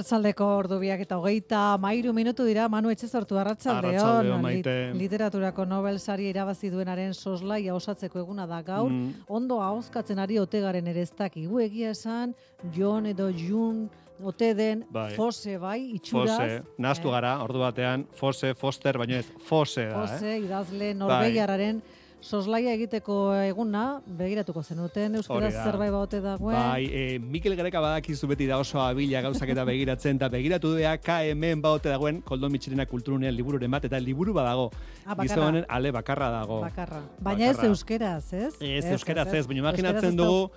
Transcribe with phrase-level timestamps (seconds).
[0.00, 4.74] Arratzaldeko ordu biak eta hogeita mairu minutu dira, Manu Etxezortu, arratsaldeon Arratsaldeon, Maite.
[4.96, 9.12] literaturako Nobel sari irabazi duenaren soslaia osatzeko eguna da gaur, Mm.
[9.28, 12.34] ondo ahozkatzen ari otegaren ere ez dakigu egia esan,
[12.74, 13.90] Jon edo Jun
[14.24, 15.12] ote den, Bai.
[15.16, 16.36] Fose bai, itxuraz.
[16.38, 20.08] Fose, nastu eh, gara, ordu batean, Fose, Foster, baina ez, Fose da, eh?
[20.08, 21.32] Fose, idazle Bai.
[22.20, 23.14] Soslaia egiteko
[23.46, 25.50] eguna, begiratuko zenuten, da.
[25.64, 26.54] zerbait baute dagoen.
[26.54, 30.96] Bai, e, Mikel Gareka badakizu beti da oso abila gauzak eta begiratzen, eta begiratu dea
[31.00, 34.70] KMN baote dagoen Koldo Mitxelena kulturunean libururen bat, eta liburu badago.
[35.06, 35.16] Ah.
[35.22, 36.60] Gizonen ale bakarra dago.
[36.60, 37.00] Bakarra.
[37.18, 37.68] Baina ez Bakarra.
[37.70, 38.52] euskeraz, ez?
[38.60, 40.50] Ez, euskeraz ez, baina Euskaraz imaginatzen ez da- dugu,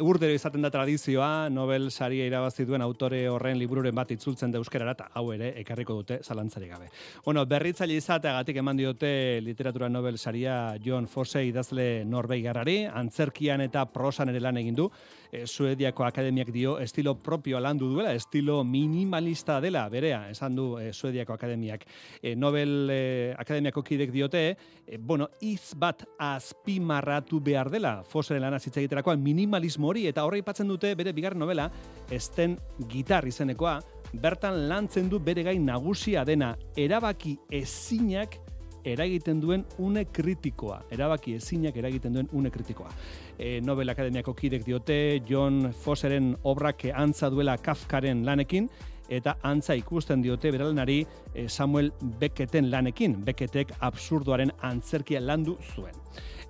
[0.00, 4.94] urdero izaten da tradizioa, Nobel saria irabazi duen autore horren libururen bat itzultzen da euskerara,
[4.96, 6.90] eta hau ere ekarriko dute zalantzarik gabe.
[7.24, 14.32] Bueno, berritzaile izateagatik eman diote literatura Nobel saria John Fosse idazle Norbeigarrari, antzerkian eta prosan
[14.32, 14.90] ere lan egin du,
[15.30, 20.92] e, Suediako Akademiak dio estilo propioa landu duela, estilo minimalista dela, berea, esan du e,
[20.92, 21.86] Suediako Akademiak.
[22.22, 24.56] E, Nobel e, Akademiako kidek diote,
[24.86, 30.40] e, bueno, iz bat azpimarratu behar dela, Fosseren lana hitz egiterakoan minimalismo hori, eta horre
[30.40, 31.70] aipatzen dute bere bigarren novela,
[32.10, 32.58] esten
[32.90, 33.78] gitar izenekoa,
[34.12, 38.38] bertan lantzen du bere gai nagusia dena, erabaki ezinak
[38.84, 40.82] eragiten duen une kritikoa.
[40.90, 42.90] Erabaki ezinak eragiten duen une kritikoa.
[43.38, 48.68] E, Nobel Akademiako kidek diote John Fosseren obrak antza duela Kafkaren lanekin,
[49.10, 51.00] eta antza ikusten diote beralenari
[51.34, 53.18] eh, Samuel Becketen lanekin.
[53.26, 55.96] Becketek absurdoaren antzerkia landu zuen.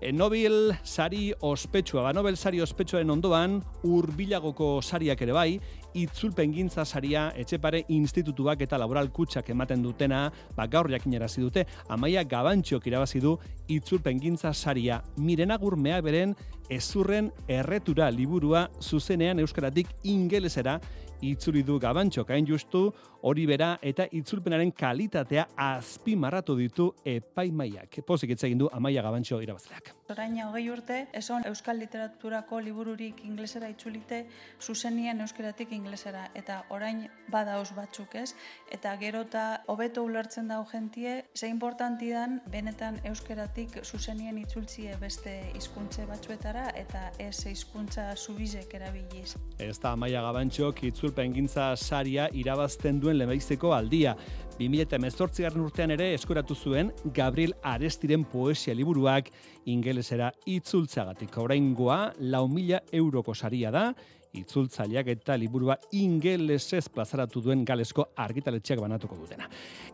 [0.01, 5.59] E, Nobel sari ospetsua, ba Nobel sari ospetsuaren ondoan hurbilagoko sariak ere bai,
[5.93, 10.23] itzulpen gintza saria etxepare institutuak eta laboral kutsak ematen dutena,
[10.57, 13.35] ba gaur jakinarazi dute, amaia gabantxok irabazi du
[13.69, 15.03] itzulpen gintza saria.
[15.19, 16.33] Mirena gurmea beren
[16.73, 20.79] ezurren erretura liburua zuzenean euskaratik ingelesera
[21.21, 22.87] itzuli du gabantxok hain justu
[23.23, 28.01] hori bera eta itzulpenaren kalitatea azpimarratu ditu epaimaiak.
[28.07, 29.93] Pozik hitz egin du amaia gabantxo irabazleak.
[30.11, 34.25] Orain hogei urte, eson euskal literaturako libururik inglesera itzulite,
[34.61, 38.33] zuzenien euskeratik inglesera, eta orain badauz batzuk ez,
[38.73, 45.37] eta gero eta hobeto ulertzen dau gentie, ze importanti dan, benetan euskeratik zuzenien itzultzie beste
[45.55, 49.37] hizkuntze batzuetara, eta ez hizkuntza zubizek erabiliz.
[49.59, 54.15] Ez da amaia gabantxok itzulpen gintza saria irabazten duen lehenbiziko aldia.
[54.61, 59.31] 2018 garren urtean ere eskuratu zuen Gabriel Arestiren poesia liburuak
[59.73, 61.39] ingelesera itzultzagatik.
[61.41, 63.89] Oraingoa lau mila euroko saria da,
[64.37, 69.49] itzultzaileak eta liburua ingelesez plazaratu duen galesko argitaletxeak banatuko dutena.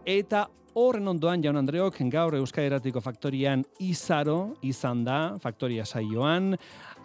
[0.05, 0.47] Eta
[0.77, 6.53] horren ondoan jaun Andreok gaur Euskal Eratiko Faktorian izaro izan da, Faktoria saioan,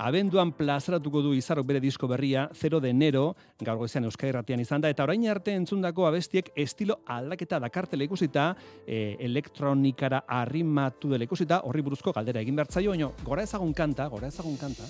[0.01, 4.89] abenduan plazaratuko du izarok bere disko berria, 0 de enero, gaur goizean Irratian izan da,
[4.89, 8.56] eta orain arte entzundako abestiek estilo aldaketa dakartela ikusita,
[8.88, 14.28] e, elektronikara arrimatu dela ikusita, horri buruzko galdera egin bertzaio, baino, gora ezagun kanta, gora
[14.28, 14.90] ezagun kanta.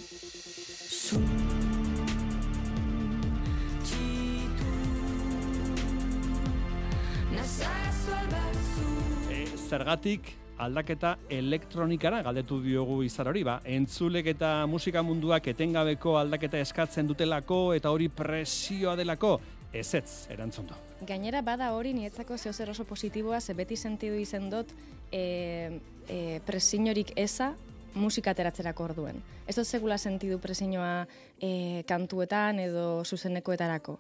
[9.32, 16.62] E, zergatik aldaketa elektronikara galdetu diogu izar hori, ba, entzulek eta musika munduak etengabeko aldaketa
[16.62, 19.40] eskatzen dutelako eta hori presioa delako,
[19.74, 20.78] ezetz erantzun du.
[21.08, 24.74] Gainera bada hori niretzako zeo zer oso positiboa, ze beti sentidu izen dut
[25.12, 27.54] e, e, presiorik eza
[27.96, 29.22] musika ateratzerako orduen.
[29.48, 31.08] Ez dut segula sentidu presioa
[31.40, 33.98] e, kantuetan edo zuzenekoetarako.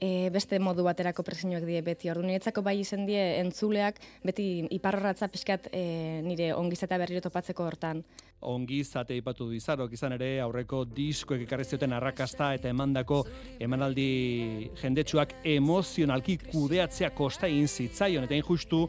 [0.00, 2.10] E, beste modu baterako presioak die beti.
[2.10, 8.04] Ordu niretzako bai izen die entzuleak beti iparrorratza pixkat e, nire ongizata berriro topatzeko hortan.
[8.40, 13.24] ongi zate ipatu du izarok izan ere aurreko diskoek ekarri zioten arrakasta eta emandako
[13.58, 18.86] emanaldi jendetsuak emozionalki kudeatzea kosta egin zitzaion eta injustu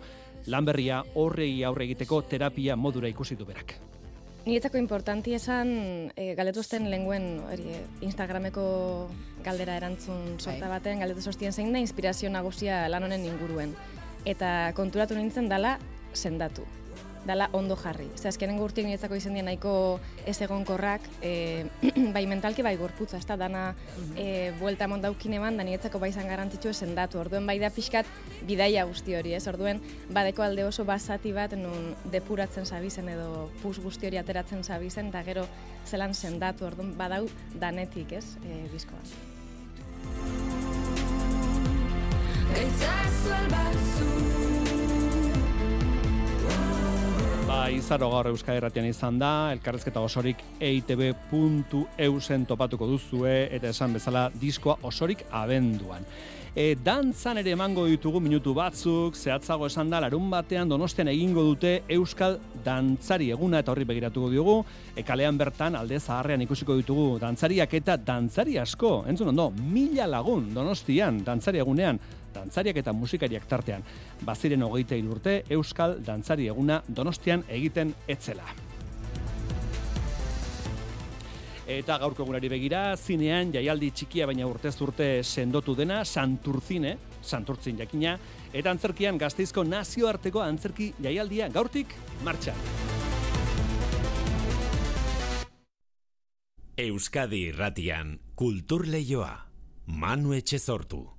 [0.47, 3.88] lan berria horrei aurre egiteko terapia modura ikusi du berak.
[4.49, 5.69] Niretzako importanti esan,
[6.17, 8.63] e, galetuzten lenguen hori, eh, Instagrameko
[9.45, 13.75] galdera erantzun sorta baten, galdetu sostien zein da inspirazio nagusia lan honen inguruen.
[14.25, 15.77] Eta konturatu nintzen dala
[16.17, 16.65] sendatu.
[17.29, 18.09] Dala ondo jarri.
[18.17, 19.73] Ze azkenengo urtiek niretzako izan dien nahiko
[20.27, 21.67] ez egonkorrak, e,
[22.15, 23.63] bai mentalki bai gorputza, ez da dana
[24.15, 27.21] e, buelta emon daukin eman, da niretzako bai zan garrantzitsu esendatu.
[27.21, 28.09] Orduen bai da pixkat
[28.49, 29.45] bidaia guzti hori, ez?
[29.51, 29.81] Orduen
[30.15, 35.23] badeko alde oso basati bat nun depuratzen zabizen edo pus guzti hori ateratzen zabizen, eta
[35.27, 35.45] gero
[35.85, 37.25] zelan sendatu, orduen badau
[37.61, 39.03] danetik, ez, e, diskoa.
[43.49, 44.28] Ba,
[47.69, 54.77] izaro gaur Euskal Herratian izan da, elkarrezketa osorik eitb.eusen topatuko duzue, eta esan bezala diskoa
[54.89, 56.05] osorik abenduan.
[56.57, 61.75] E, dantzan ere emango ditugu minutu batzuk, zehatzago esan da, larun batean donostian egingo dute
[61.93, 64.55] Euskal Dantzari eguna eta horri begiratuko diogu,
[64.95, 70.49] e, kalean bertan alde zaharrean ikusiko ditugu dantzariak eta dantzari asko, entzun ondo, mila lagun
[70.55, 72.01] donostian dantzari egunean,
[72.33, 73.83] dantzariak eta musikariak tartean.
[74.25, 78.45] Baziren hogeita urte Euskal Dantzari eguna donostian egiten etzela.
[81.69, 88.15] Eta gaurko egunari begira, zinean jaialdi txikia baina urtez urte sendotu dena, Santurzine, Santurtzin jakina,
[88.51, 91.93] eta antzerkian gazteizko nazioarteko antzerki jaialdia gaurtik
[92.25, 92.57] martxan.
[96.79, 99.33] Euskadi irratian, kultur leioa.
[99.85, 101.18] Manu Etxezortu.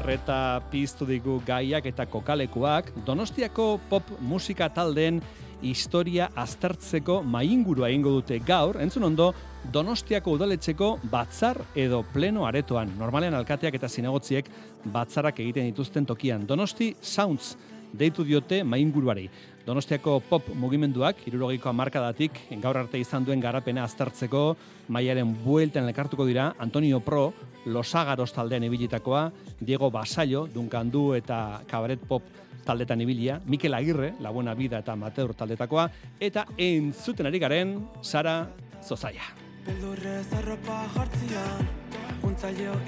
[0.00, 5.20] Arreta piztu digu gaiak eta kokalekuak, Donostiako pop musika taldeen
[5.60, 9.30] historia aztertzeko maingurua egingo dute gaur, entzun ondo,
[9.72, 12.94] Donostiako udaletxeko batzar edo pleno aretoan.
[12.96, 14.48] Normalean alkateak eta zinegotziek
[14.88, 16.48] batzarrak egiten dituzten tokian.
[16.48, 17.58] Donosti Sounds
[17.92, 19.28] deitu diote mainguruari.
[19.66, 24.56] Donostiako pop mugimenduak, irurogeiko amarkadatik, gaur arte izan duen garapena aztertzeko,
[24.88, 27.32] maiaren buelten elkartuko dira, Antonio Pro,
[27.66, 32.22] Losagaros taldean ibilitakoa, Diego Basaio, Duncan Du eta Cabaret Pop
[32.64, 35.90] taldetan ibilia, Mikel Agirre, La Buena Vida eta Amateur taldetakoa,
[36.20, 38.48] eta entzuten ari garen, Sara
[38.82, 39.28] Zozaia.
[39.66, 41.68] Beldurrez arropa jartzian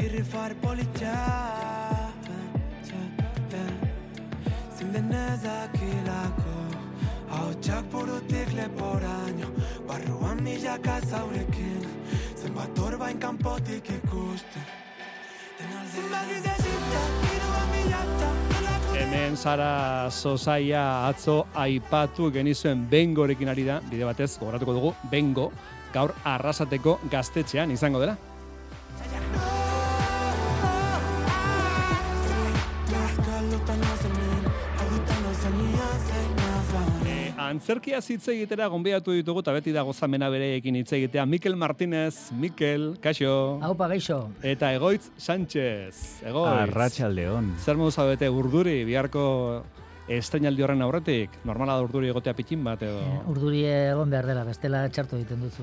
[0.01, 1.13] irrifar politxa
[5.33, 6.57] Zindenez dakilako
[7.31, 9.49] Hautsak burutik leporaino
[9.89, 11.87] Barruan milaka zaurekin
[12.37, 14.63] Zenbat orbain kanpotik ikusten.
[15.95, 17.03] Zenbat gizesita,
[17.33, 18.29] iruan milata
[18.93, 25.51] Hemen Sara Zozaia atzo aipatu genizuen bengorekin ari da, bide batez, gogoratuko dugu, bengo,
[25.95, 28.19] gaur arrasateko gaztetxean izango dela.
[37.53, 41.27] Antzerkia hitz egitera gonbiatu ditugu, eta beti da gozamena bereekin hitz egitea.
[41.27, 43.59] Mikel Martinez, Mikel, kaixo.
[43.63, 44.25] Haupa gaixo.
[44.43, 46.23] Eta Egoitz Sánchez.
[46.25, 46.57] Egoitz.
[46.67, 47.55] Arratxaldeon.
[47.63, 49.25] Zer modu zabete urduri, biharko
[50.09, 52.99] estrainaldi horren aurretik, normala da urduri egotea pitin bat edo...
[52.99, 55.63] Eh, Urduri egon behar dela, bestela txarto egiten duzu.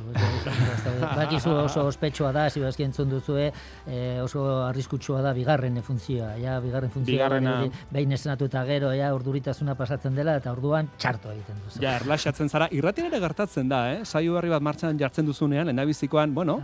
[1.18, 3.50] Bakizu oso ospetsua da, hasi bazki entzun duzue,
[3.88, 6.36] eh, oso arriskutsua da bigarren funtzioa.
[6.42, 11.32] Ja, bigarren funtzioa Bigarrena- behin estrenatu eta gero, ja, urduritasuna pasatzen dela, eta orduan txarto
[11.36, 11.82] egiten duzu.
[11.84, 14.06] Ja, erlaxatzen zara, irratien ere gertatzen da, eh?
[14.06, 16.62] Saio berri bat martxan jartzen duzunean, lehendabizikoan, bueno,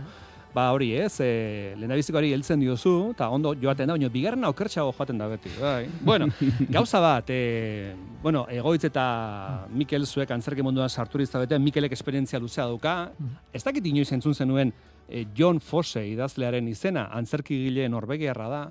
[0.56, 5.20] ba hori ez, e, lehendabizikoari heltzen diozu, eta ondo joaten da, baina bigarrena okertxago joaten
[5.20, 5.84] da beti, bai.
[6.00, 6.30] Bueno,
[6.78, 9.04] gauza bat, e, bueno, egoitz eta
[9.76, 12.96] Mikel zuek antzerki munduan sarturiz zabete, Mikelek esperientzia luzea dauka,
[13.52, 14.72] ez dakit inoiz entzun zenuen
[15.08, 18.66] e, John Fosse idazlearen izena, antzerkigile norbegiarra da,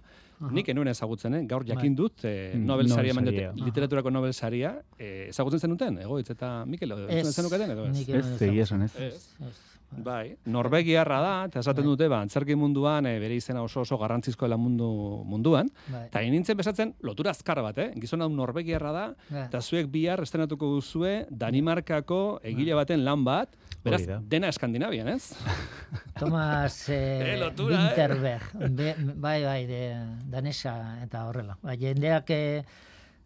[0.51, 1.45] Nik enuen ezagutzen, eh?
[1.47, 1.95] gaur jakin Bai.
[1.95, 3.53] dut, eh, Mm, Nobel saria eman saria.
[3.55, 8.01] literaturako Nobel saria, eh, ezagutzen zenuten, egoitz eta Mikel, entzun zenuketen edo ez?
[8.01, 8.65] Ez, egia ezagutzen.
[8.65, 9.61] esan ez.
[10.03, 11.89] Bai, Norvegiarra da, eta esaten Bai.
[11.91, 14.87] dute, ba, antzerki munduan, e, bere izena oso oso garrantzizko dela mundu,
[15.25, 16.05] munduan, Bai.
[16.07, 17.91] eta nintzen besatzen lotura azkar bat, eh?
[18.01, 19.45] Gizon hau Norvegiarra da, Bai.
[19.47, 25.33] eta zuek bihar estrenatuko duzue Danimarkako egile baten lan bat, beraz, dena Eskandinavian, ez?
[26.19, 27.85] Thomas eh, Eh, lotura, eh?
[27.87, 29.81] Winterberg, Be- bai, bai, de,
[30.29, 31.57] danesa eta horrela.
[31.61, 32.63] Bai, jendeak eh,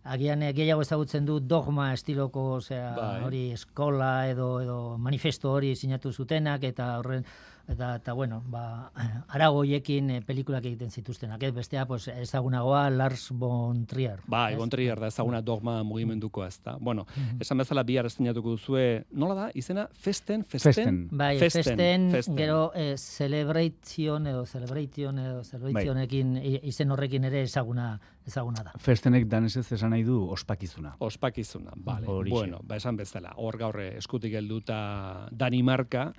[0.10, 3.22] agian eh, gehiago ezagutzen du dogma estiloko, osea, Bai.
[3.24, 7.24] hori eskola edo edo manifesto hori sinatu zutenak eta horren
[7.70, 8.90] eta eta bueno, ba
[9.36, 14.24] aragoiekin eh, pelikulak egiten zituztenak, ez bestea pues ezagunagoa Lars von Trier.
[14.26, 14.58] Bai, ez?
[14.58, 16.78] Bontrier da ezaguna dogma mugimendukoa, ez da.
[16.80, 17.42] Bueno, Mhm.
[17.46, 20.74] esan bezala bihar estrenatuko duzue, nola da, izena, festen, festen?
[20.74, 21.08] Festen.
[21.12, 22.36] Bai, Festen, festen, festen.
[22.38, 28.72] gero eh, celebration edo celebration edo celebrationekin i- izen horrekin ere ezaguna ezaguna da.
[28.78, 30.96] Festenek danesez esan nahi du ospakizuna.
[31.00, 32.08] Ospakizuna, vale.
[32.08, 32.36] Horixe.
[32.36, 36.12] Bueno, ba esan bezala, hor gaur eh, eskutik helduta Danimarka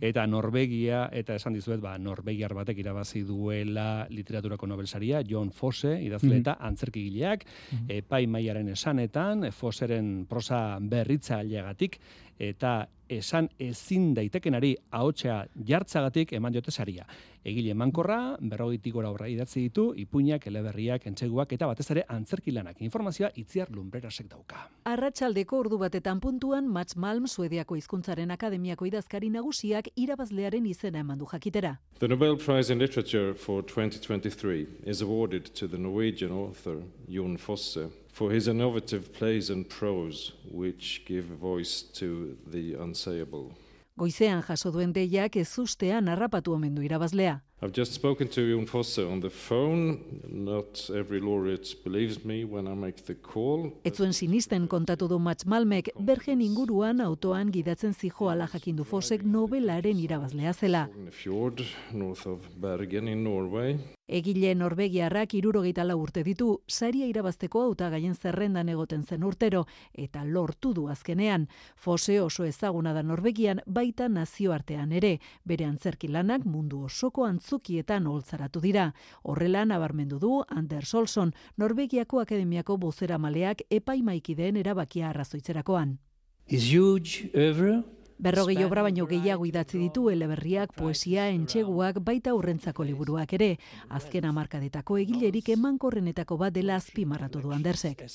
[0.00, 6.30] eta Norvegia eta esan dizuet, ba Norvegiar batek irabazi duela literaturako Nobelsaria, John Fosse, idazle
[6.36, 6.40] Mhm.
[6.40, 7.44] eta antzerkigileak,
[7.88, 11.98] epai mailaren esanetan, Fosseren prosa berritzaileagatik
[12.38, 17.06] eta esan ezin daitekenari ahotsa jartzagatik eman diote saria.
[17.46, 22.80] Egile emankorra, berrogeitik gora horra idatzi ditu, ipuinak, eleberriak, entseguak eta batez ere antzerki lanak.
[22.82, 24.64] Informazioa itziar lumbrerasek dauka.
[24.90, 31.28] Arratsaldeko ordu batetan puntuan Mats Malm Suediako hizkuntzaren akademiako idazkari nagusiak irabazlearen izena eman du
[31.30, 31.76] jakitera.
[32.00, 37.86] The Nobel Prize in Literature for 2023 is awarded to the Norwegian author Jon Fosse
[38.16, 43.52] for his innovative plays and prose which give voice to the unsayable.
[43.98, 47.40] Goizean jaso duen deiak ez ustean harrapatu omen du irabazlea.
[47.62, 49.98] I've just spoken to Jon Fosse on the phone.
[50.28, 53.70] Not every laureate believes me when I make the call.
[53.84, 60.00] Ez zuen sinisten kontatu du Mats Malmek bergen inguruan autoan gidatzen zijoala jakindu Fosek nobelaren
[60.00, 60.88] irabazlea zela.
[60.96, 63.76] In the fjord north of Bergen in Norway.
[64.08, 70.72] Egile Norvegiarrak irurogeita lau urte ditu, saria irabazteko hautagaien zerrendan egoten zen urtero, eta lortu
[70.74, 71.48] du azkenean.
[71.74, 78.60] Fose oso ezaguna da Norvegian, baita nazioartean ere, bere antzerki lanak mundu osoko antzukietan holtzaratu
[78.60, 78.92] dira.
[79.24, 85.98] Horrela nabarmendu du Anders Olson, Norvegiako Akademiako bozera maleak epaimaikideen erabakia arrazoitzerakoan.
[86.46, 87.82] His huge oeuvre
[88.18, 93.50] Berrogei obra baino gehiago idatzi ditu eleberriak, poesia, entxeguak, baita urrentzako liburuak ere.
[93.88, 98.06] Azken hamarkadetako egilerik emankorrenetako bat dela azpimarratu du Andersek.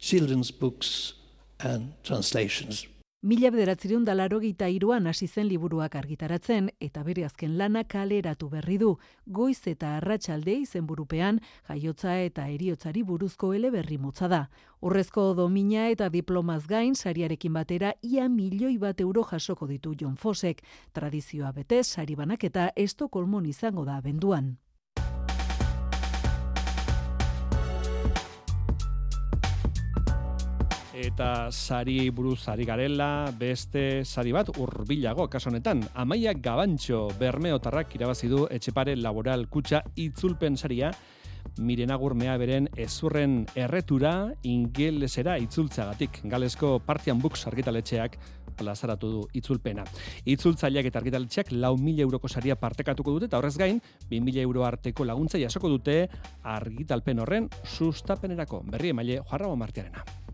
[0.00, 1.14] children's books
[1.60, 2.86] and translations.
[3.22, 8.90] Mila bederatzireun dalarogeita iruan hasi zen liburuak argitaratzen, eta bere azken lana kaleratu berri du.
[9.24, 14.42] Goiz eta arratsalde izenburupean jaiotza eta eriotzari buruzko eleberri motza da.
[14.82, 20.62] Urrezko domina eta diplomaz gain sariarekin batera ia milioi bat euro jasoko ditu John Fosek.
[20.92, 24.58] Tradizioa betez, sari banaketa Estokolmon izango da abenduan.
[30.96, 35.82] Eta sari buruz ari garela, beste sari bat hurbilago kaso honetan.
[35.92, 40.90] Amaia Gabantxo Bermeotarrak irabazi du Etxepare Laboral Kutxa itzulpen saria
[41.58, 46.22] Mirenagur beren ezurren erretura ingelesera itzultzagatik.
[46.24, 48.16] Galesko Partian Books argitaletxeak
[48.56, 49.84] plazaratu du itzulpena.
[50.24, 55.04] Itzultzaileak eta argitaletxeak lau mila euroko saria partekatuko dute, eta horrez gain, 2000 euro arteko
[55.04, 56.08] laguntza jasoko dute
[56.42, 58.62] argitalpen horren sustapenerako.
[58.64, 60.25] Berri emaile Joarrabo Martiarena.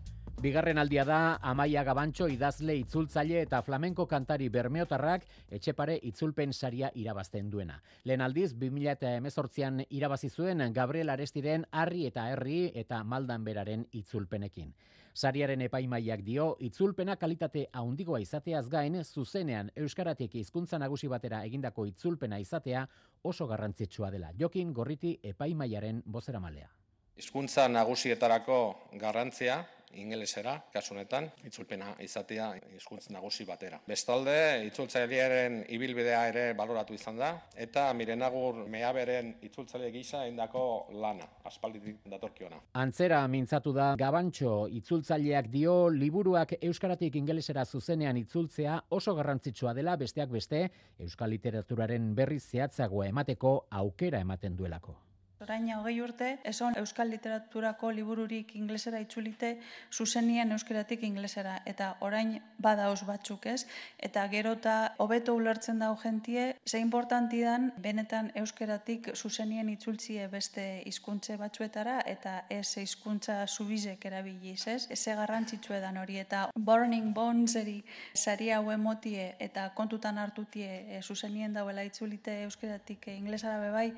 [0.43, 5.21] Bigarren aldia da Amaia Gabantxo idazle itzultzaile eta flamenko kantari bermeotarrak
[5.55, 7.77] etxepare itzulpen saria irabazten duena.
[8.03, 14.73] Lehen aldiz, 2018an irabazi zuen Gabriel Arestiren Harri eta Herri eta Maldan beraren itzulpenekin.
[15.13, 22.41] Sariaren epaimaiak dio, itzulpena kalitate haundigoa izateaz gain, zuzenean Euskaratik hizkuntza nagusi batera egindako itzulpena
[22.43, 22.83] izatea
[23.21, 24.33] oso garrantzitsua dela.
[24.37, 26.67] Jokin gorriti epaimaiaren bozeramalea.
[27.15, 28.59] Hizkuntza nagusietarako
[28.99, 29.61] garrantzia
[29.99, 33.79] ingelesera, kasu honetan, itzulpena izatea hizkuntz nagusi batera.
[33.87, 34.35] Bestalde,
[34.67, 40.63] itzultzailearen ibilbidea ere baloratu izan da, eta mirenagur meaberen itzultzaile gisa indako
[41.03, 42.59] lana, aspalditik datorkiona.
[42.81, 50.29] Antzera mintzatu da Gabantxo itzultzaileak dio liburuak euskaratik ingelesera zuzenean itzultzea oso garrantzitsua dela besteak
[50.33, 50.67] beste
[50.99, 55.12] euskal literaturaren berri zehatzagoa emateko aukera ematen duelako.
[55.43, 59.49] Orain hogei urte, eson euskal literaturako libururik inglesera itzulite
[59.91, 61.57] zuzenien euskeratik inglesera.
[61.67, 63.65] Eta orain badaoz batzuk ez.
[64.07, 71.35] Eta gerota hobeto ulertzen dau jentie, ze importanti dan benetan euskeratik zuzenien itzultzie beste hizkuntze
[71.41, 74.87] batzuetara eta ez hizkuntza subizek erabiliz, ez?
[74.95, 77.81] Eze garrantzitsue dan hori eta Burning Boneseri
[78.13, 83.89] sari hau emotie eta kontutan hartutie e, zuzenien dauela itzulite euskeratik inglesara bebai,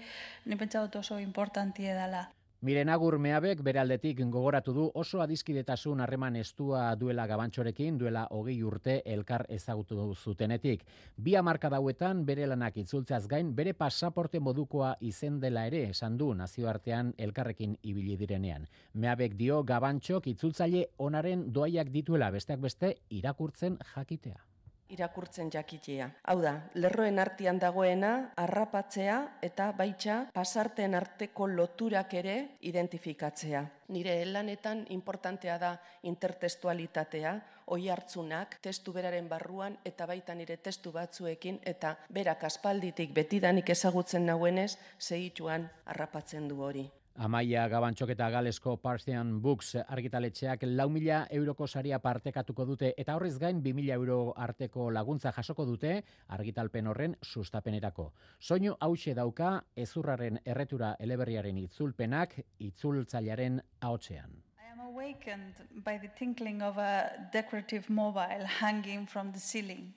[0.46, 2.32] ni pentsa dut oso importantie dela.
[2.62, 8.56] Miren Agur Meabek bere aldetik gogoratu du oso adiskidetasun harreman estua duela gabantxorekin duela hogei
[8.64, 10.86] urte elkar ezagutu zutenetik.
[11.18, 16.32] Bi hamarka dauetan bere lanak itzultzeaz gain bere pasaporte modukoa izen dela ere esan du
[16.34, 18.66] nazioartean elkarrekin ibili direnean.
[18.94, 24.55] Meabek dio gabantxok itzultzaile onaren doaiak dituela besteak beste irakurtzen jakitea.
[24.90, 26.10] Irakurtzen jakitea.
[26.30, 33.64] Hau da, lerroen artean dagoena harrapatzea eta baitxa pasarten arteko loturak ere identifikatzea.
[33.96, 37.36] Nire lanetan importantea da intertestualitatea,
[37.74, 44.26] oi hartzunak, testu beraren barruan eta baita nire testu batzuekin eta berak aspalditik betidanik ezagutzen
[44.26, 46.90] nauenez, segituan harrapatzen du hori.
[47.16, 53.38] Amaia Gabantxok eta Galesko Parthian Books argitaletxeak lau mila euroko saria partekatuko dute eta horrez
[53.40, 55.94] gain 2000 euro arteko laguntza jasoko dute
[56.28, 58.10] argitalpen horren sustapenerako.
[58.40, 64.36] Soinu hause dauka ezurraren erretura eleberriaren itzulpenak itzultzailearen ahotsean.
[64.60, 69.94] I am awakened by the tinkling of a decorative mobile hanging from the ceiling.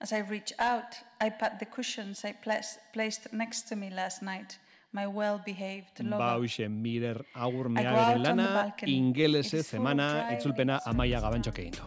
[0.00, 2.32] As I reach out, I pat the cushions I
[2.92, 4.58] placed next to me last night.
[4.90, 6.16] My well-behaved lover.
[6.16, 11.74] Ba, hoxe, mirer agur meagaren out on the lana, ingelese zemana, itzulpena amaia gabantxok egin
[11.76, 11.84] du.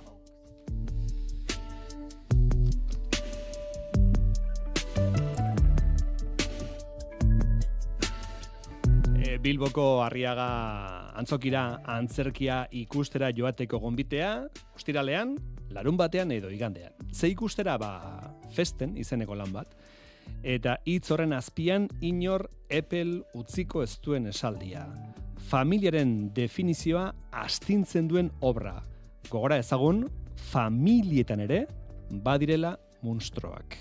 [9.18, 10.46] E, Bilboko Arriaga
[11.18, 14.30] antzokira antzerkia ikustera joateko gonbitea,
[14.78, 15.34] ostiralean,
[15.74, 16.94] larun batean edo igandean.
[17.10, 17.96] Ze ikustera ba
[18.54, 19.74] festen izeneko lan bat,
[20.44, 24.86] eta hitz horren azpian inor epel utziko ez duen esaldia.
[25.52, 28.80] Familiaren definizioa astintzen duen obra.
[29.30, 30.06] Gogora ezagun,
[30.52, 31.66] familietan ere
[32.12, 33.78] badirela munstroak.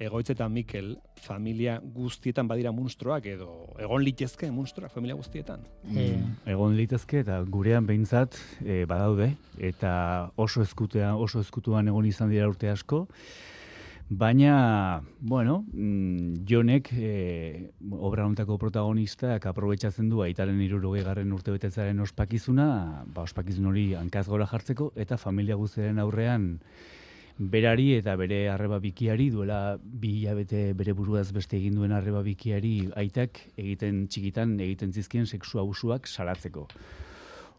[0.00, 3.50] Egoitzetan Mikel, familia guztietan badira munstroak edo
[3.84, 5.66] egon litezke munstroak familia guztietan.
[5.84, 9.92] Mm, egon litezke eta gurean behintzat e, badaude eta
[10.40, 13.06] oso ezkutean oso ezkutuan egon izan dira urte asko.
[14.12, 22.02] Baina, bueno, mm, Jonek, e, obra hontako protagonistak aprobetsatzen du aitaren irurogei garren urte betetzaren
[22.02, 26.56] ospakizuna, ba, ospakizun hori hankaz gora jartzeko, eta familia guztiaren aurrean
[27.38, 32.90] berari eta bere arreba bikiari, duela bi hilabete bere buruaz beste egin duen arreba bikiari
[32.98, 36.66] aitak egiten txikitan egiten zizkien sexu abusuak salatzeko.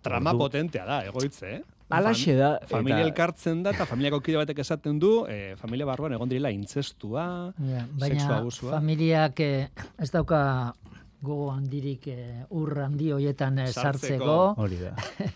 [0.04, 1.62] Trama Ordu- potentea da, egoitze, eh?
[1.98, 6.14] Halaxe da, Familia eta- elkartzen da, eta familiako kide batek esaten du, eh, familia barruan
[6.14, 8.72] egon direla intzestua, sexu baina abusua.
[8.78, 10.74] familiak eh, ez dauka
[11.22, 14.56] gogo handirik eh, ur handi hoietan eh, Sartzeko.
[14.58, 14.96] Hori da.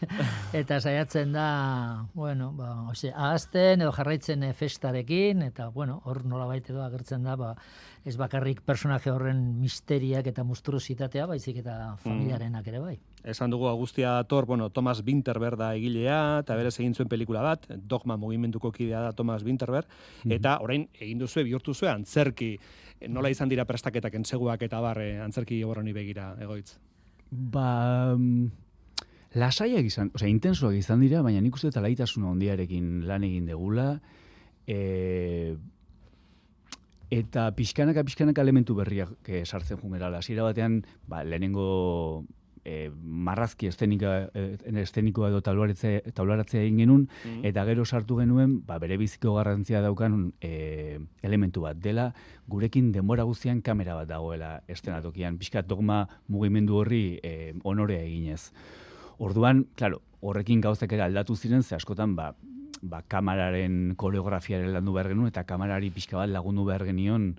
[0.62, 6.82] eta saiatzen da, bueno, ba, ose, ahazten edo jarraitzen festarekin, eta, bueno, hor nolabait edo
[6.84, 7.54] agertzen da, ba,
[8.06, 12.94] ez bakarrik personaje horren misteriak eta monstruositatea, baizik eta familiarenak ere bai.
[13.26, 17.66] Esan dugu Agustia Tor, bueno, Thomas Winterberg da egilea, eta berez egin zuen pelikula bat,
[17.76, 19.90] Dogma mugimenduko kidea da Thomas Winterberg,
[20.30, 22.54] eta orain egin duzue, bihurtu zuen antzerki,
[23.10, 26.78] nola izan dira prestaketak entseguak eta barre antzerki horroni begira egoitz.
[27.32, 28.52] Ba, mm,
[29.42, 33.96] lasaiak izan, osea, intensoak izan dira, baina nik uste eta laitasuna ondiarekin lan egin degula,
[34.68, 35.58] e,
[37.12, 40.20] eta pixkanaka pixkanaka elementu berriak eh, sartzen jungerala.
[40.20, 42.26] Hasiera batean, ba, lehenengo
[42.66, 47.46] e, marrazki estenika, e, estenikoa edo taularatzea, egin genuen, Mhm.
[47.46, 52.14] eta gero sartu genuen, ba, bere biziko garrantzia daukan e, elementu bat dela,
[52.48, 58.52] gurekin denbora guztian kamera bat dagoela estenatokian, pixkat dogma mugimendu horri e, honorea eginez.
[59.20, 62.34] Orduan, claro, horrekin gauzak aldatu ziren, ze askotan, ba,
[62.90, 67.34] ba, kamararen koreografiaren landu behar genuen, eta kamarari pixka bat lagundu behar genion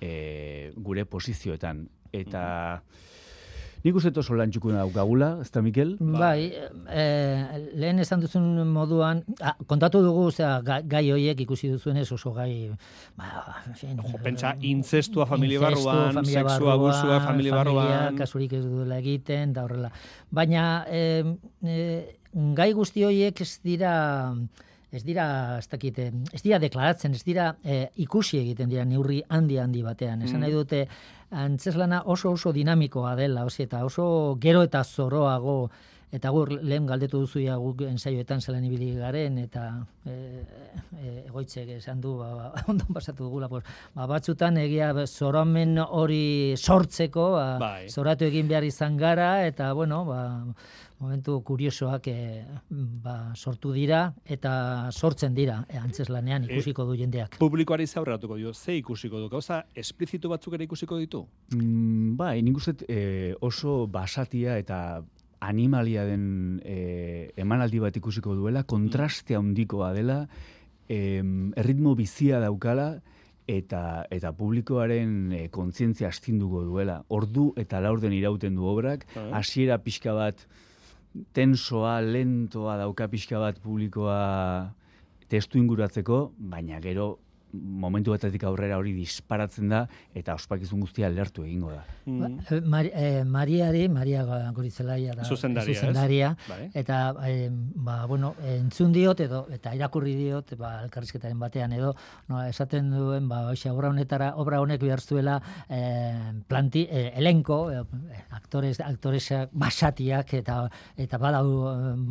[0.00, 1.86] e, gure posizioetan.
[2.16, 2.42] Eta
[3.84, 5.92] nik uste oso lan txukuna daukagula, ez da, Mikel?
[6.00, 6.48] Bai,
[6.90, 7.04] e,
[7.78, 12.72] lehen esan duzun moduan, ah, kontatu dugu, osea, gai, gai hoiek ikusi duzuenez oso gai,
[13.18, 13.30] ba,
[13.68, 18.18] en fin, Jo, pentsa, intzestua familia Inzestu, barruan, familia sexu abusua familia barruan.
[18.18, 19.92] kasurik ez duela egiten, da horrela.
[20.34, 21.76] Baina, e, e,
[22.56, 23.92] gai guzti horiek ez dira
[24.92, 29.22] ez dira, ez dakit, eh, ez dira deklaratzen, ez dira eh, ikusi egiten dira neurri
[29.28, 30.22] handi handi batean.
[30.22, 30.40] Esan Mm.
[30.40, 30.88] nahi dute,
[31.30, 35.70] antzeslana oso oso dinamikoa dela, osi, eta oso gero eta zoroago
[36.14, 39.64] Eta gur lehen galdetu duzu ja guk ensaioetan zelan ibili garen eta
[40.06, 40.12] e,
[40.94, 46.54] e, egoitzek esan du ba, ba, ondo pasatu dugula pues, ba, batzutan egia zoramen hori
[46.56, 47.88] sortzeko ba, Bai.
[47.90, 50.20] zoratu egin behar izan gara eta bueno ba,
[51.00, 52.44] momentu kuriosoak e,
[53.04, 57.36] ba, sortu dira eta sortzen dira e, antzeslanean ikusiko du jendeak.
[57.38, 61.26] Publikoari ze aurreratuko dio, ze ikusiko du, gauza esplizitu batzuk ere ikusiko ditu?
[61.54, 65.02] Mm, bai, nik uste dut, eh, oso basatia eta
[65.40, 70.22] animalia den eh, emanaldi bat ikusiko duela, kontraste handikoa dela,
[70.88, 73.02] em, erritmo bizia daukala,
[73.46, 77.04] eta eta publikoaren e, kontzientzia astinduko duela.
[77.14, 79.38] Ordu eta laurden irauten du obrak, Ah.
[79.38, 80.46] hasiera pixka bat
[81.36, 84.72] tensoa, lentoa dauka pixka bat publikoa
[85.30, 87.16] testu inguratzeko, baina gero
[87.56, 91.84] momentu batetik aurrera hori disparatzen da eta ospakizun guztia lertu egingo da.
[92.06, 96.36] Ba, eh, Mari, eh, Mariari, Maria Gorizelaia da Zuzendaria, zuzendaria,
[96.74, 101.94] eta eh, ba, bueno, entzun diot edo eta irakurri diot ba, elkarrizketaren batean edo
[102.28, 105.38] no, esaten duen ba, hoxe, obra honetara obra honek behar zuela
[105.68, 107.82] eh, planti, eh, elenko eh,
[108.36, 110.58] aktores, aktoresak basatiak eta
[110.96, 111.46] eta badau,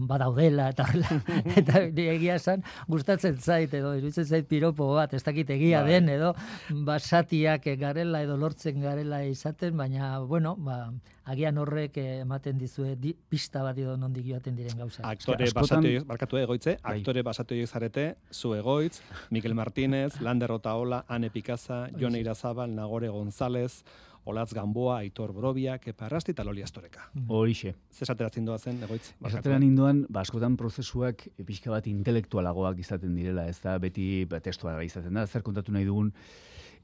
[0.09, 0.87] badaudela eta
[1.61, 5.91] eta egia esan gustatzen zait edo iruditzen zait piropo bat ez dakit egia Bai.
[5.91, 6.33] den edo
[6.85, 10.91] basatiak garela edo lortzen garela izaten, baina, bueno, ba,
[11.25, 15.03] agian horrek ematen dizue di, pista bat edo nondik joaten diren gauza.
[15.03, 16.99] Aktore askotan- basatu barkatu egoitze, Bai.
[16.99, 23.83] aktore basatu zarete, zu egoitz, Mikel Martínez, Lander Otaola, Ane Picaza, Jone Irazabal, Nagore González,
[24.25, 27.05] Olatz Gamboa, Aitor Borobia, Kepa Errasti eta Loli Astoreka.
[27.29, 27.75] Horixe.
[27.93, 29.11] Ze esateratzen doazen, egoitz?
[29.19, 29.29] barkatu.
[29.35, 34.81] Esatera ninduan, ba, askotan prozesuak pixka bat intelektualagoak izaten direla, ez da, beti ba, testuala
[34.83, 36.11] izaten da, zer kontatu nahi dugun,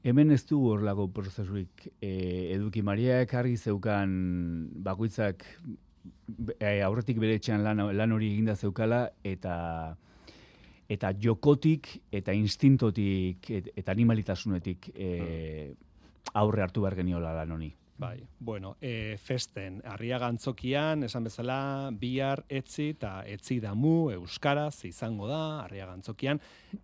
[0.06, 2.12] hemen ez du horlako prozesuik e,
[2.54, 4.14] eduki mariak argi zeukan
[4.86, 5.44] bakoitzak
[6.58, 9.96] e, aurretik bere etxean lan, lan hori eginda zeukala, eta
[10.92, 15.08] eta jokotik eta instintotik et, eta animalitasunetik e,
[16.34, 17.72] aurre hartu behar geniola lan honi.
[18.02, 25.28] Bai, bueno, e, festen, arriaga antzokian, esan bezala, bihar, etzi eta etzi damu, euskaraz, izango
[25.28, 26.40] da, arriaga antzokian.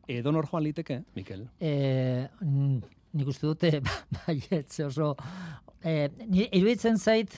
[0.07, 1.49] Edo nor joan liteke, Mikel?
[1.59, 2.29] E,
[3.19, 3.81] nik uste dute,
[4.21, 5.17] baietz oso,
[5.83, 6.07] e,
[6.53, 7.35] iruditzen zait,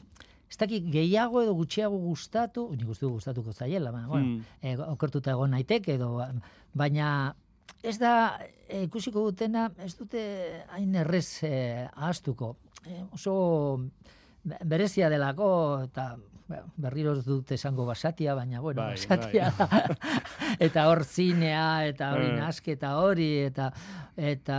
[0.51, 4.45] ez dakit gehiago edo gutxiago gustatu, nik uste gustatuko zaiela, baina, bueno, Hmm.
[4.61, 6.19] e, okertuta egon naiteke edo,
[6.75, 7.35] baina
[7.83, 10.23] ez da e, ikusiko dutena, ez dute
[10.71, 12.57] hain errez e, ahaztuko.
[12.87, 13.35] E, oso
[14.45, 15.51] be- berezia delako,
[15.89, 16.15] eta
[16.51, 19.69] bueno, berriro ez dut esango basatia, baina bueno, Bai, basatia bai.
[19.71, 19.97] da.
[20.67, 22.37] eta hor zinea, eta hori Eh.
[22.41, 23.69] nasketa hori, eta
[24.21, 24.57] eta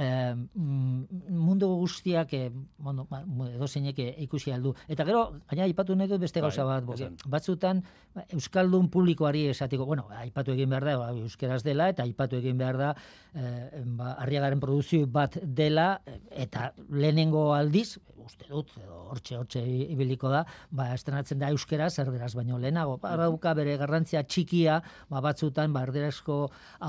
[0.00, 3.20] eh, mm, mundu guztiak eh, bueno, ba,
[3.52, 4.72] edo zeinek ikusi aldu.
[4.88, 7.18] Eta gero, gaina aipatu nahi dut beste Bai, gauza bat, esan.
[7.28, 7.84] batzutan
[8.16, 12.56] ba, euskaldun publikoari esatiko, bueno, aipatu egin behar da, ba, euskeraz dela, eta aipatu egin
[12.58, 12.90] behar da,
[13.34, 16.18] eh, ba, arriagaren produzio bat dela, eh,
[16.48, 20.42] eta lehenengo aldiz, uste dut, edo hortxe, hortxe ibiliko da,
[20.74, 22.96] ba, estrenatzen da euskera, erderaz baino lehenago.
[23.02, 24.80] Ba, dauka bere garrantzia txikia,
[25.12, 26.40] ba, batzutan, ba, erderazko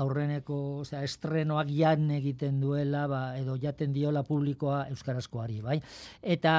[0.02, 5.78] aurreneko, osea, estrenoak jan egiten duela, ba, edo jaten diola publikoa euskarazkoari, bai?
[6.36, 6.54] Eta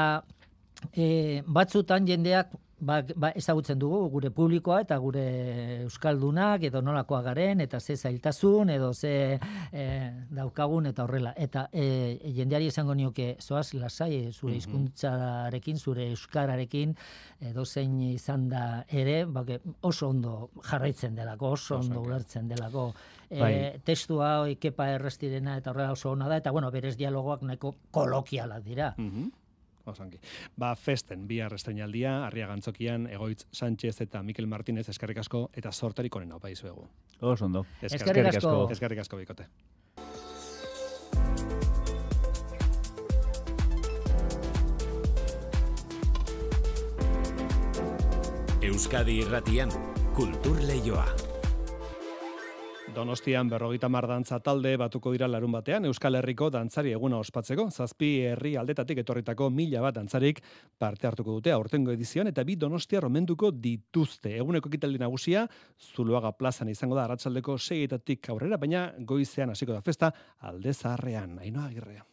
[0.93, 5.23] e, batzutan jendeak ba, ba, ezagutzen dugu gure publikoa eta gure
[5.83, 9.39] euskaldunak edo nolakoa garen eta ze zailtasun edo ze
[9.73, 9.85] e,
[10.29, 14.57] daukagun eta horrela eta e, jendeari esango nioke zoaz lasai zure Mhm.
[14.57, 16.95] hizkuntzarekin zure euskararekin
[17.41, 22.93] edo zein izan da ere bake, oso ondo jarraitzen delako oso ondo ulertzen delako
[23.29, 23.79] e, Bai.
[23.85, 28.93] testua kepa errestirena eta horrela oso ona da eta bueno berez dialogoak nahiko kolokialak dira
[28.97, 29.31] Mhm.
[29.91, 30.19] Osongi.
[30.57, 36.15] Ba, festen, bihar estrenaldia, arriaga antzokian, Egoitz Sánchez eta Mikel Martínez eskerrik asko eta sorterik
[36.15, 36.87] onena opa dizuegu.
[37.19, 37.65] Oso ondo.
[37.81, 38.69] Eskerrik asko.
[38.71, 39.49] Eskerrik asko, bikote.
[48.69, 49.71] Euskadi irratian,
[50.13, 51.28] kultur leioa.
[52.99, 57.69] Donostian berrogeita mar dantza talde batuko dira larun batean Euskal Herriko dantzari eguna ospatzeko.
[57.71, 60.41] Zazpi herri aldetatik etorritako mila bat dantzarik
[60.77, 64.35] parte hartuko dute aurtengo edizioan eta bi Donostia romenduko dituzte.
[64.43, 65.47] Eguneko ekitaldi nagusia
[65.93, 70.11] Zuluaga plazan izango da arratsaldeko seietatik aurrera, baina goizean hasiko da festa
[70.51, 71.39] alde zaharrean.
[71.39, 72.03] Ainoa agirrea.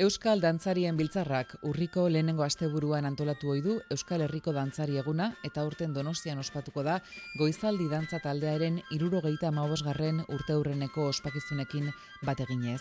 [0.00, 5.92] Euskal Dantzarien Biltzarrak urriko lehenengo asteburuan antolatu ohi du Euskal Herriko Dantzari eguna eta urten
[5.92, 6.94] Donostian ospatuko da
[7.38, 11.90] Goizaldi dantza taldearen 75garren urteurreneko ospakizunekin
[12.24, 12.80] bat eginez.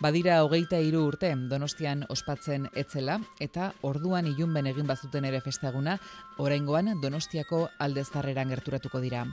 [0.00, 5.96] Badira hogeita hiru urte Donostian ospatzen etzela eta orduan ilunben egin bazuten ere festaguna,
[6.38, 9.24] oraingoan Donostiako aldezarreran gerturatuko dira.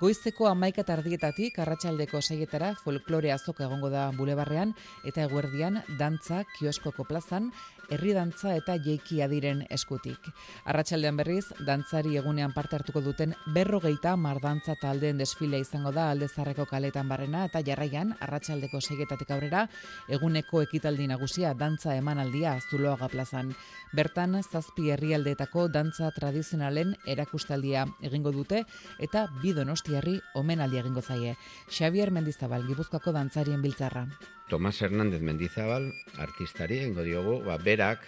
[0.00, 7.50] Goizeko amaika tardietatik arratsaldeko seietara folklore azoka egongo da bulebarrean eta eguerdian dantza kioskoko plazan,
[7.90, 10.28] herri dantza eta jeiki adiren eskutik.
[10.64, 17.08] Arratsaldean berriz, dantzari egunean parte hartuko duten berrogeita mardantza taldeen desfilea izango da aldezarreko kaletan
[17.08, 19.66] barrena eta jarraian arratsaldeko seietatik aurrera
[20.08, 23.54] eguneko ekitaldi nagusia dantza emanaldia Zuloaga plazan.
[23.92, 28.64] Bertan zazpi herrialdeetako dantza tradizionalen erakustaldia egingo dute
[28.98, 31.36] eta bi donostiarri omenaldi egingo zaie.
[31.70, 34.08] Xavier Mendizabal, Gipuzkoako dantzarien biltzarra.
[34.48, 35.88] Tomas Hernández Mendizabal,
[36.20, 38.00] artistari, ingo diogu, ba, berak,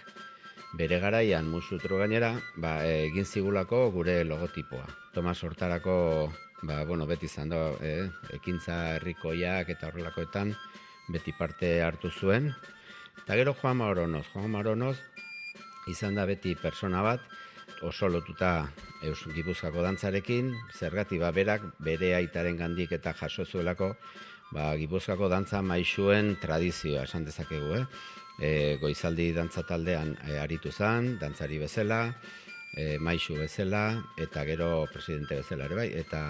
[0.73, 4.87] bere garaian musutro gainera, ba, egin zigulako gure logotipoa.
[5.13, 6.31] Tomas hortarako,
[6.63, 10.55] ba, bueno, beti izan da, eh, ekintza herrikoiak eta horrelakoetan,
[11.13, 12.49] beti parte hartu zuen.
[13.21, 14.97] Eta gero Juan Maronoz, Juan Maronoz,
[15.87, 17.21] izan da beti persona bat,
[17.83, 18.71] oso lotuta
[19.03, 23.93] Eus Gipuzkoako dantzarekin, zergati ba berak bere aitaren gandik eta jaso zuelako,
[24.51, 27.85] ba, Gipuzkoako dantza maixuen tradizioa esan dezakegu, eh?
[28.37, 32.01] E, goizaldi dantza taldean e, aritu zan, dantzari bezala,
[32.75, 36.21] e, maixu bezala, eta gero presidente bezala ere bai, eta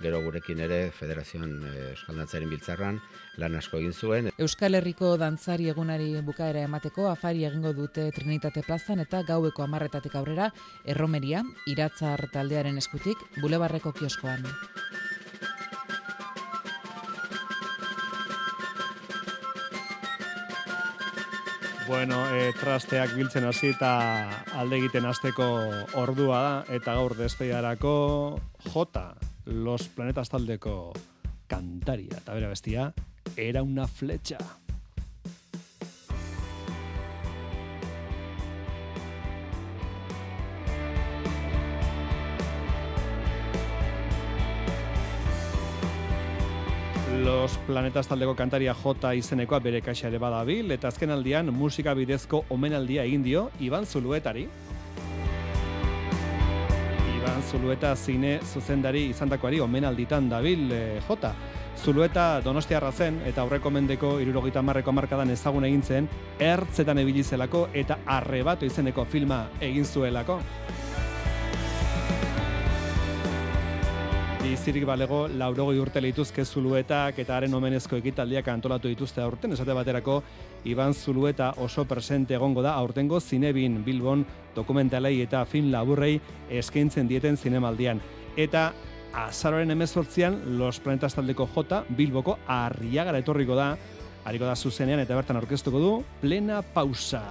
[0.00, 3.00] gero gurekin ere Federazioan e, Euskal Dantzaren Biltzarran
[3.38, 4.30] lan asko egin zuen.
[4.42, 10.50] Euskal Herriko dantzari egunari bukaera emateko afari egingo dute Trinitate plazan eta gaueko amarretatik aurrera
[10.84, 14.48] erromeria, iratzar taldearen eskutik, bulebarreko kioskoan.
[21.86, 23.90] Bueno, e, trasteak biltzen hasi eta
[24.56, 25.46] alde egiten hasteko
[26.00, 27.94] ordua da eta gaur despeidarako
[28.70, 29.04] J
[29.52, 30.94] Los Planetas taldeko
[31.46, 32.92] kantaria eta bere bestia
[33.36, 34.38] era una flecha.
[47.24, 52.42] Los Planetas taldeko kantaria J izenekoa bere kaxa ere badabil, eta azken aldian musika bidezko
[52.52, 54.42] omenaldia egin dio Iban Zuluetari.
[57.16, 61.32] Iban Zulueta zine zuzendari izandakoari omenalditan dabil eh, J.
[61.80, 66.08] Zulueta donostiarra zen eta aurreko mendeko irurogeita marreko markadan ezagun egin zen,
[66.38, 70.42] ertzetan ebili zelako eta arrebato izeneko filma egin zuelako.
[74.44, 80.18] Bizirik balego, laurogoi urte lituzke zuluetak eta haren omenezko ekitaldiak antolatu dituzte aurten, esate baterako,
[80.68, 86.20] Iban Zulueta oso presente egongo da aurtengo zinebin Bilbon dokumentalei eta film laburrei
[86.60, 88.02] eskaintzen dieten zinemaldian.
[88.36, 88.66] Eta
[89.24, 93.72] azaroren emezortzian, Los Planetas taldeko J, Bilboko arriagara etorriko da,
[94.28, 97.24] hariko da zuzenean eta bertan aurkeztuko du, plena pausa.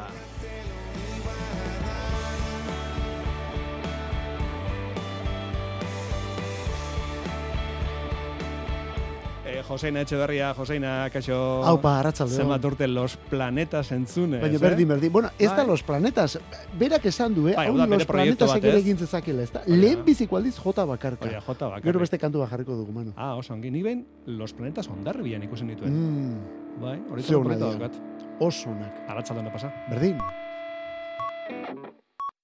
[9.74, 11.36] Joseina Etxeberria, Joseina, kaixo...
[11.66, 12.44] Aupa, arratsalde on.
[12.44, 14.62] Zenbat urte los planetas entzunez, Baina eh?
[14.62, 15.12] berdin, berdin.
[15.12, 15.68] Bueno, ez da Bai.
[15.72, 16.38] los planetas.
[16.80, 17.56] Berak esan du, eh?
[17.58, 18.64] Bai, Hau los planetas ez?
[18.76, 19.64] egin zezakela, ez da?
[19.66, 21.26] Lehen biziko aldiz jota bakarka.
[21.28, 21.90] Oia, jota bakarrik.
[21.90, 23.14] Gero beste kantua jarriko dugu, mano.
[23.18, 25.94] Ah, oso ongi, ni behin los planetas ondarbian ikusen dituen.
[25.94, 26.82] Mm.
[26.82, 27.90] Bai, hori Ze ona proiektu dira.
[27.90, 28.02] daukat.
[28.40, 29.04] Oso onak.
[29.10, 29.74] Arratsaldean da pasa.
[29.90, 30.18] Berdin.